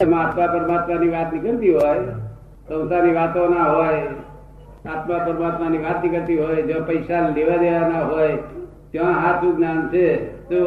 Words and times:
આત્મા 0.00 0.48
પરમાત્માની 0.48 1.10
વાત 1.10 1.32
નીકળતી 1.32 1.72
હોય 1.72 2.14
સંસારની 2.68 3.14
વાતો 3.14 3.48
ના 3.48 3.64
હોય 3.64 4.02
આત્મા 4.86 5.20
પરમાત્માની 5.20 5.78
વાત 5.78 6.02
નીકળતી 6.02 6.36
હોય 6.36 6.62
જો 6.62 6.82
પૈસા 6.82 7.22
લેવા 7.36 7.58
દેવા 7.58 7.88
ના 7.88 8.04
હોય 8.04 8.36
ત્યાં 8.92 9.14
હાથું 9.14 9.56
જ્ઞાન 9.56 9.88
છે 9.88 10.04
તો 10.50 10.60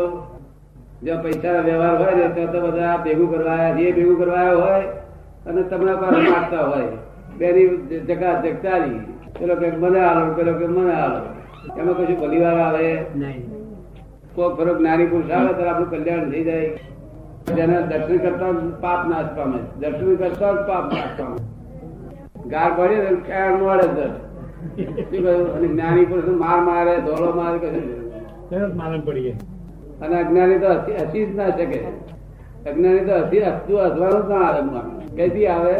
જો 1.04 1.18
પૈસા 1.18 1.62
વ્યવહાર 1.62 1.96
હોય 1.98 2.16
ને 2.16 2.28
તો 2.30 2.48
તો 2.48 2.60
બધા 2.62 2.98
ભેગું 2.98 3.30
કરવા 3.30 3.70
છે 3.78 3.94
ભેગું 3.94 4.18
કરવા 4.18 4.50
હોય 4.56 4.82
અને 5.46 5.64
તમને 5.64 5.94
પાસે 5.96 6.30
માગતા 6.30 6.66
હોય. 6.66 6.92
બેની 7.38 7.68
જગા 8.08 8.36
જગતાલી 8.42 9.02
પેલો 9.40 9.56
કે 9.56 9.72
મને 9.74 10.00
આલો 10.00 10.34
પેલો 10.34 10.54
કે 10.54 10.68
મને 10.68 10.94
આલો 10.94 11.20
એમાં 11.78 11.96
કશું 11.96 12.18
ભલીવાર 12.18 12.58
આવે? 12.58 12.88
કોઈ 14.36 14.56
ખરો 14.56 14.72
જ્ઞાની 14.74 15.06
પુરુષ 15.06 15.32
આવે 15.32 15.54
તો 15.54 15.62
આપણું 15.64 15.90
કલ્યાણ 15.90 16.32
થઈ 16.32 16.44
જાય. 16.44 16.72
જેના 17.58 17.82
દર્શન 17.92 18.18
કરતા 18.18 18.52
પાપ 18.82 19.02
નાશ 19.10 19.30
પામે 19.38 19.60
દર્શન 19.80 20.16
કરતા 20.16 20.52
જ 20.54 20.66
પાપ 20.70 20.86
નાશ 20.94 21.14
પામે 21.20 21.38
ગાર 22.54 22.70
પડે 22.78 22.98
ખ્યાલ 23.28 23.54
મળે 23.62 23.86
અને 25.56 25.68
જ્ઞાની 25.68 26.06
પુરુષ 26.06 26.40
માર 26.44 26.60
મારે 26.62 26.94
ધોળો 27.08 27.30
મારે 27.40 27.58
કશું 27.64 28.76
માલમ 28.80 29.02
પડી 29.02 29.36
અને 30.02 30.16
અજ્ઞાની 30.22 30.60
તો 30.60 30.70
હસી 31.02 31.26
જ 31.26 31.36
ના 31.36 31.52
શકે. 31.58 31.80
અજ્ઞાની 32.70 33.06
તો 33.10 33.14
હસી 33.22 33.44
હસતું 33.48 33.78
હસવાનું 33.86 34.24
જ 34.26 34.30
ના 34.32 34.44
આવે 34.48 34.62
કઈથી 35.18 35.48
આવે 35.48 35.76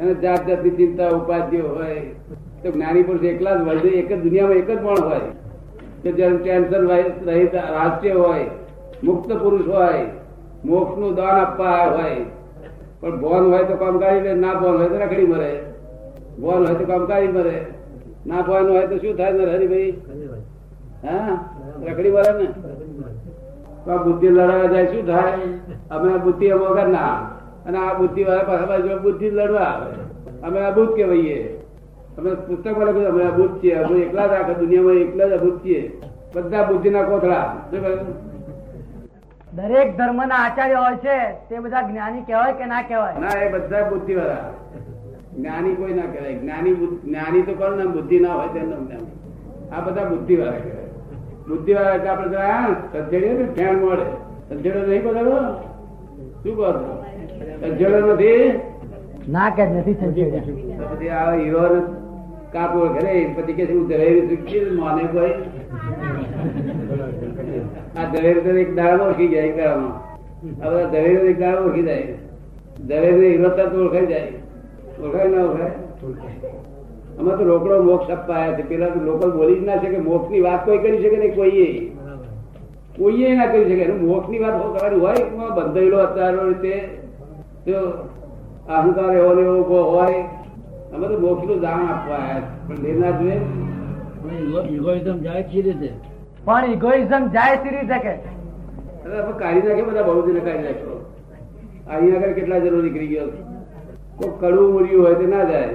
અને 0.00 0.12
જાત 0.22 0.40
જાતની 0.48 0.76
ચિંતા 0.78 1.10
ઉપાધિઓ 1.18 1.66
હોય. 1.68 2.00
તો 2.62 2.68
જ્ઞાની 2.70 3.06
પુરુષ 3.08 3.24
એકલા 3.32 3.56
જ 3.56 3.60
વર્લ્ડ 3.68 3.86
એક 4.02 4.08
જ 4.12 4.22
દુનિયામાં 4.22 4.60
એક 4.62 4.70
જ 4.70 4.78
પણ 4.84 5.02
હોય. 5.08 5.28
કે 6.02 6.10
જેમ 6.12 6.34
ટેન્શન 6.36 6.82
રહિત 7.28 7.54
રાષ્ટ્રીય 7.54 8.14
હોય 8.14 8.46
મુક્ત 9.04 9.30
પુરુષ 9.42 9.66
હોય 9.68 10.04
મોક્ષનું 10.64 11.14
દાન 11.14 11.26
આપવા 11.26 11.70
હોય. 11.70 12.16
પણ 13.00 13.20
બોન 13.20 13.52
હોય 13.52 13.64
તો 13.64 13.76
કામ 13.76 14.00
ના 14.40 14.54
બોન 14.54 14.76
હોય 14.76 14.88
તો 14.88 14.96
રખડી 14.96 15.26
મરે. 15.26 15.60
બોન 16.38 16.66
હોય 16.66 16.74
તો 16.74 16.84
કામ 16.84 17.02
મરે. 17.32 17.66
ના 18.26 18.42
બોન 18.42 18.70
હોય 18.70 18.86
તો 18.86 18.96
શું 18.96 19.16
થાય 19.16 19.32
ને 19.32 19.44
હરિભાઈ 19.44 19.90
હા? 21.04 21.38
રખડી 21.86 22.10
મરે 22.10 22.38
ને? 22.38 22.46
તો 23.84 23.90
આ 23.92 23.96
બુદ્ધિ 23.96 24.28
લડવા 24.28 24.66
જાય 24.66 24.86
શું 24.86 25.06
થાય? 25.06 25.38
અમે 25.90 26.18
બુદ્ધિ 26.18 26.52
વગર 26.52 26.86
ના 26.86 27.30
અને 27.66 27.78
આ 27.78 27.94
બુદ્ધિ 27.94 28.24
વાળા 28.24 28.42
પાછા 28.42 28.66
બાજુ 28.66 28.98
બુદ્ધિ 29.02 29.30
લડવા 29.30 29.58
આવે. 29.58 30.06
અમે 30.42 30.60
અબુદ્ધ 30.60 30.90
કહેવાઈએ. 30.90 31.60
અમે 32.18 32.34
પુસ્તકમાં 32.34 32.86
લખ્યું 32.86 33.06
અમે 33.06 33.24
અભૂત 33.24 33.62
છીએ. 33.62 33.74
અમે 33.74 33.98
એકલા 33.98 34.26
જ 34.26 34.30
આખા 34.30 34.52
દુનિયામાં 34.52 34.92
એકલા 34.92 35.28
જ 35.28 35.32
અભૂત 35.32 35.64
છીએ. 35.64 36.00
બધા 36.34 36.62
બુદ્ધિના 36.62 37.02
કોથળા. 37.02 37.56
શું 39.52 39.96
ધર્મ 39.98 40.20
ના 40.28 40.38
આચાર્ય 40.44 40.78
હોય 40.84 40.96
છે 41.04 41.16
તે 41.48 41.54
બધા 41.60 41.82
જ્ઞાની 41.88 42.24
કહેવાય 42.26 42.54
કે 42.58 42.64
ના 42.66 42.82
કહેવાય? 42.82 43.18
ના 43.20 43.36
એ 43.44 43.48
બધા 43.48 43.84
બુદ્ધિ 43.90 44.14
વાળા 44.14 44.50
જ્ઞાની 45.36 45.76
કોઈ 45.76 45.94
ના 45.94 46.08
કહેવાય. 46.12 46.36
જ્ઞાની 46.42 46.74
જ્ઞાની 47.04 47.42
તો 47.42 47.52
કોણ 47.54 47.76
નામ? 47.78 47.92
બુદ્ધિ 47.92 48.16
ના 48.20 48.34
હોય 48.38 48.48
તેનું 48.54 48.82
જ્ઞાની 48.86 49.12
આ 49.72 49.80
બધા 49.86 50.06
બુદ્ધિ 50.12 50.34
વાળા 50.40 50.60
કહેવાય 50.64 50.88
બુદ્ધિ 51.48 51.72
વાળા 51.74 51.94
એટલે 51.96 52.10
આપડે 52.10 52.38
સજ્જડીએ 52.92 53.32
ને 53.38 53.44
ફેન 53.56 53.74
મળે. 53.82 54.06
સજ્જડો 54.48 54.80
નહીં 54.88 55.02
બોલાવો. 55.04 55.36
શું 56.42 56.54
કહો? 56.56 56.68
સજ્જડો 57.60 57.98
નથી? 58.14 58.46
ના 59.28 59.50
કે 59.50 59.62
નથી. 59.66 59.94
તો 60.00 60.84
પછી 60.90 61.10
આ 61.20 61.30
હીરો 61.32 61.62
કાપો 62.56 62.88
ઘરે 62.96 63.14
પછી 63.36 63.56
કે 63.60 63.64
હું 63.72 63.86
દરેક 63.88 64.16
શીખી 64.30 64.66
માને 64.80 65.04
કોઈ 65.14 65.34
આ 67.98 68.04
દરેર 68.12 68.36
તો 68.44 68.50
એક 68.58 68.70
દાડો 68.76 69.02
ઓળખી 69.04 69.30
જાય 69.32 69.48
એક 69.48 69.56
દાડામાં. 69.56 69.94
આ 70.62 70.68
બધા 70.70 70.90
દરેર 70.92 71.26
એક 71.30 71.38
દાડો 71.40 71.60
ઓળખી 71.64 71.86
જાય. 71.88 72.14
દરેર 72.84 73.14
ને 73.18 73.28
હીરો 73.28 73.50
તરત 73.50 73.74
ઓળખાઈ 73.74 74.08
જાય. 74.08 74.30
ઓળખાય 75.02 75.28
ના 75.28 75.44
ઓળખાય? 75.44 75.74
અમે 77.18 77.30
તો 77.38 77.42
રોકડો 77.44 77.82
મોક્ષ 77.82 78.10
અપાયા 78.10 78.56
છે. 78.56 78.62
પેલા 78.70 78.90
તો 78.90 79.00
લોકો 79.00 79.30
બોલી 79.30 79.58
જ 79.60 79.62
ના 79.64 79.78
શકે. 79.78 79.98
મોક્ષની 80.08 80.42
વાત 80.42 80.64
કોઈ 80.64 80.78
કરી 80.78 81.02
શકે 81.02 81.16
નહીં 81.16 81.34
કોઈએ. 81.34 81.68
કોઈએ 82.98 83.34
ના 83.34 83.48
કરી 83.48 83.64
શકે. 83.64 83.82
એનું 83.82 84.00
મોક્ષની 84.06 84.40
વાત 84.40 84.56
કરવાની 84.62 85.00
હોય 85.00 85.22
બંધાયેલો 85.56 85.98
અત્યારો 85.98 86.48
રીતે 86.48 86.74
અહંકાર 88.70 89.16
એવો 89.16 89.30
ને 89.34 89.42
એવો 89.42 89.82
હોય. 89.92 90.20
અમે 90.94 91.06
તો 91.10 91.16
મોક્ષનું 91.24 91.60
દાન 91.64 91.82
આપવા 91.92 92.20
આવ્યા 92.20 92.42
પણ 92.68 92.78
લેના 92.84 93.12
જોઈએ 93.20 93.38
ઇગોઇઝમ 94.76 95.18
જાય 95.26 95.42
છે 95.50 95.58
રીતે. 95.66 95.90
પણ 96.46 96.72
ઇગોઇઝમ 96.76 97.24
જાય 97.36 97.56
છે 97.62 97.70
રીતે 97.76 97.96
કે? 98.04 98.14
અરે 99.06 99.32
કાઢી 99.40 99.64
નાખે 99.66 99.82
બધા 99.88 100.04
બહુ 100.08 100.22
દિને 100.26 100.40
કાઢી 100.46 100.66
નાખ્યો 100.68 100.96
અહીંયા 101.88 102.20
આગળ 102.20 102.34
કેટલા 102.38 102.60
જણો 102.64 102.78
નીકળી 102.86 103.10
ગયો 103.12 103.28
કોઈ 104.18 104.32
કડવું 104.40 104.68
મૂળ્યું 104.72 105.02
હોય 105.04 105.16
તો 105.20 105.26
ના 105.34 105.44
જાય. 105.44 105.70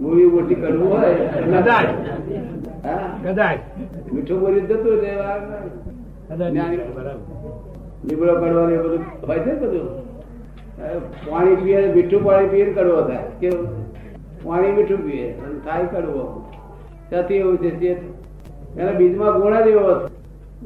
મૂળ્યું 0.00 0.32
મોટી 0.34 0.58
કડવું 0.62 0.88
હોય 0.92 1.10
ના 1.46 1.62
કદાચ. 1.62 1.86
હા? 2.84 3.08
કદાચ. 3.24 3.58
મીઠું 4.12 4.38
મૂળ્યું 4.40 4.66
જતું 4.68 4.96
લીમડો 8.06 8.32
કડવાનો 8.34 8.70
એ 8.70 8.78
બધું 8.78 9.02
હોય 9.26 9.40
છે 9.44 9.50
ને 9.50 9.56
બધું? 9.62 9.86
પાણી 11.26 11.56
પીએ 11.60 11.78
મીઠું 11.96 12.22
પાણી 12.26 12.50
પીએ 12.50 12.64
ને 12.66 12.72
કડવો 12.72 13.02
થાય. 13.08 13.24
કેવું? 13.40 13.66
પાણી 14.44 14.72
મીઠું 14.78 15.00
પીએ 15.06 15.26
અને 15.44 15.58
થાય 15.66 15.86
કડવો 15.92 16.24
ત્યાંથી 17.08 17.40
એવું 17.42 17.58
છે 17.62 17.70
તે 17.80 17.90
એના 18.78 18.96
બીજમાં 19.00 19.40
ગુણ 19.40 19.56
જ 19.64 19.68
એવો 19.74 19.92
છે. 20.00 20.06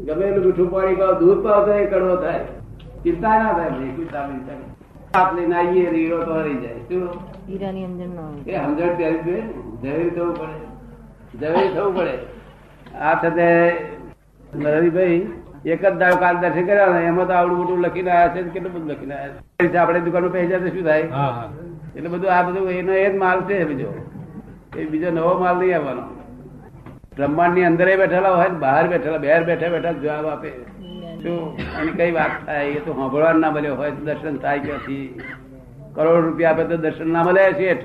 ગમે 0.06 0.24
એટલું 0.28 0.46
મીઠું 0.46 0.70
પાણી 0.74 0.98
પાવ 1.00 1.12
દૂધ 1.20 1.40
પાવ 1.44 1.60
તો 1.66 1.72
એ 1.72 1.86
કડવો 1.86 2.16
થાય. 2.24 2.44
ચિંતા 3.02 3.36
ના 3.42 3.52
થાય 3.58 3.70
ભાઈ 3.70 3.94
ચિંતા 3.98 4.26
નહીં 4.28 4.42
થાય. 4.46 4.66
તાપ 5.12 5.28
લઈને 5.36 5.56
આવીએ 5.56 5.84
એટલે 5.88 6.24
તો 6.24 6.32
હરી 6.38 6.58
જાય. 6.62 6.80
શું? 6.88 7.02
હીરાની 7.48 7.84
અંદર 7.88 8.08
ન 8.08 8.18
એ 8.46 8.54
સમજણ 8.64 8.96
ત્યારે 8.98 9.18
જોઈએ 9.26 9.42
ને 9.82 10.10
થવું 10.16 10.32
પડે. 10.38 10.58
ઝવેરી 11.40 11.72
થવું 11.74 11.92
પડે. 11.96 12.14
આ 13.00 13.14
સાથે 13.22 13.46
નરહરીભાઈ 14.60 15.20
એક 15.74 15.82
જ 15.82 15.92
દાવ 16.00 16.14
કાલ 16.24 16.36
દર્શન 16.42 16.66
કર્યા 16.66 16.92
ને 16.96 17.06
એમાં 17.12 17.26
તો 17.28 17.34
આવડું 17.38 17.58
મોટું 17.60 17.86
લખીને 17.86 18.10
આવ્યા 18.10 18.34
છે 18.34 18.50
કેટલું 18.56 18.72
બધું 18.74 18.90
લખીને 18.92 19.14
આવ્યા 19.14 19.70
છે. 19.72 19.78
આપણે 19.78 20.00
દુકાનમાં 20.08 20.32
પહેરી 20.32 20.50
જાય 20.52 20.74
શું 20.74 20.84
થાય? 20.90 21.06
હા 21.16 21.30
હા. 21.38 21.48
એટલે 21.96 22.08
બધું 22.08 22.30
આ 22.32 22.42
બધું 22.42 22.70
એનો 22.70 22.92
એ 22.92 23.08
જ 23.10 23.14
માલ 23.16 23.40
છે 23.48 23.64
બીજો 23.64 23.90
એ 24.76 24.84
બીજો 24.84 25.10
નવો 25.10 25.32
માલ 25.38 25.56
નહીં 25.58 25.76
આવવાનો. 25.76 26.04
બ્રહ્માંડની 27.16 27.64
અંદર 27.64 27.86
બેઠેલા 27.96 28.34
હોય 28.38 28.48
ને 28.48 28.58
બહાર 28.58 28.84
બેઠેલા 28.88 29.18
બહાર 29.18 29.42
બેઠા 29.44 29.68
બેઠા 29.68 29.92
જવાબ 29.92 30.26
આપે. 30.26 30.50
શું 31.22 31.56
અને 31.80 31.90
કઈ 31.92 32.10
વાત 32.10 32.34
થાય? 32.46 32.64
એ 32.64 32.80
તો 32.80 32.92
સાંભળવા 32.92 33.32
ના 33.32 33.50
મળ્યો 33.50 33.74
હોય 33.74 33.90
તો 33.90 34.02
દર્શન 34.04 34.36
થાય 34.36 34.58
ક્યાંથી? 34.58 35.06
કરોડ 35.94 36.24
રૂપિયા 36.24 36.50
આપે 36.50 36.64
તો 36.64 36.76
દર્શન 36.76 37.08
ના 37.12 37.22
મળે 37.22 37.44
શેઠ. 37.52 37.84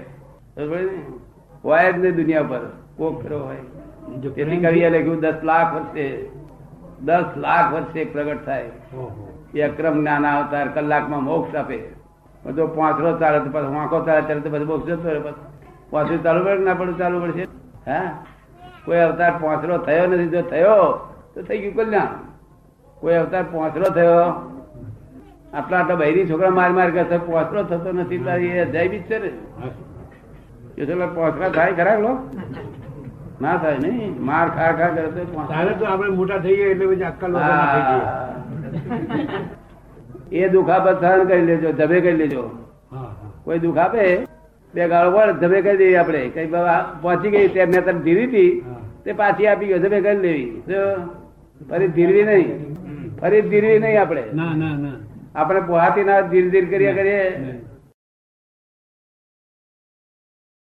હોય 1.63 1.91
જ 1.93 1.97
નહીં 1.97 2.15
દુનિયા 2.15 2.43
પર. 2.43 2.63
કોક 2.97 3.23
ફેરો 3.23 3.39
હોય. 3.39 3.63
જો 4.21 4.29
તેથી 4.29 4.57
કવિએ 4.57 4.89
લખ્યું 4.89 5.19
દસ 5.19 5.39
લાખ 5.43 5.73
વર્ષે 5.75 6.05
દસ 7.01 7.29
લાખ 7.37 7.73
વર્ષે 7.73 8.05
પ્રગટ 8.05 8.45
થાય. 8.45 8.69
એ 9.55 9.61
અક્રમ 9.61 9.95
જ્ઞાન 9.99 10.25
અવતાર 10.27 10.67
કલાકમાં 10.67 11.23
મોક્ષ 11.23 11.55
આપે. 11.55 11.79
બધો 12.45 12.63
પાંચરો 12.77 13.09
ચાલે 13.21 13.37
તો 13.43 13.49
પછી 13.53 13.73
વાંકો 13.75 13.97
ચાલે 14.07 14.21
ત્યારે 14.27 14.41
તો 14.45 14.49
બધું 14.53 14.67
મોક્ષ 14.71 14.85
જતો 14.87 15.07
રહે 15.15 15.21
પછી. 15.25 15.45
પાંચરો 15.91 16.17
ચાલુ 16.25 16.39
પડે 16.45 16.63
ના 16.67 16.77
પડે 16.79 16.93
ચાલુ 17.01 17.17
પડશે? 17.23 17.43
હા? 17.87 18.09
કોઈ 18.85 19.01
અવતાર 19.07 19.33
પાંચરો 19.41 19.75
થયો 19.87 20.05
નથી 20.07 20.31
જો 20.33 20.41
થયો 20.51 20.79
તો 21.33 21.39
થઈ 21.47 21.59
ગયું 21.63 21.75
કલ્યાણ. 21.77 22.11
કોઈ 23.01 23.17
અવતાર 23.21 23.45
પાંચરો 23.53 23.87
થયો 23.97 24.25
આટલા 25.53 25.79
આટલા 25.79 25.99
બહેરી 26.01 26.27
છોકરા 26.29 26.51
માર 26.59 26.71
માર 26.77 26.89
કરશે 26.95 27.17
પાંચરો 27.29 27.59
થતો 27.69 27.89
નથી 27.93 28.21
તારી 28.25 28.51
એ 28.57 28.59
અધ્યાય 28.65 28.91
બી 28.93 29.03
છે 29.07 29.17
ને. 29.23 29.29
એ 30.77 30.83
તો 30.85 30.93
પાંચરા 31.17 31.49
થાય 31.57 31.73
ખરા 31.79 31.99
લો? 32.05 32.11
ના 33.41 33.55
થાય 33.61 33.77
નહીં. 33.79 34.13
માર 34.29 34.47
ખા 34.57 34.71
ખા 34.79 34.89
કરે 34.95 35.73
તો 35.79 35.85
આપણે 35.85 36.11
મોટા 36.19 36.39
થઈ 36.43 36.55
ગયા 36.59 36.71
એટલે 36.73 36.85
પછી 36.91 37.07
અક્કલ. 37.11 37.33
એ 40.31 40.49
દુઃખ 40.49 40.69
આપે 40.69 40.91
સહન 41.01 41.23
કરી 41.29 41.45
લેજો 41.45 41.71
ધબે 41.79 41.97
કરી 42.01 42.17
લેજો. 42.17 42.43
કોઈ 43.45 43.59
દુઃખ 43.59 43.77
આપે 43.77 44.03
બે 44.73 44.87
ગાળો 44.91 45.11
પડે 45.17 45.33
ધબે 45.41 45.61
કરી 45.61 45.77
દઈએ 45.77 45.97
આપણે. 45.97 46.21
કઈ 46.35 46.47
બાબા 46.47 46.79
પહોંચી 47.01 47.31
ગઈ 47.33 47.47
તેમને 47.55 47.79
તને 47.81 48.01
ધીરી 48.05 48.27
હતી 48.27 48.51
તે 49.03 49.11
પાછી 49.13 49.47
આપી 49.47 49.67
ગયો 49.67 49.79
ધબે 49.79 49.99
કરી 50.01 50.21
લેવી. 50.25 50.49
ફરી 51.69 51.91
ધીરવી 51.97 52.23
નહીં. 52.23 52.49
ફરી 53.21 53.41
ધીરવી 53.51 53.79
નહીં 53.79 53.99
આપણે. 54.01 54.23
ના 54.33 54.53
ના 54.61 54.75
ના. 54.83 54.97
આપણે 55.35 55.61
પોહાતી 55.61 56.03
ના 56.03 56.21
ધીરે 56.31 56.49
ધીરે 56.49 56.67
કરીએ. 56.71 56.93
કરીએ. 56.93 57.25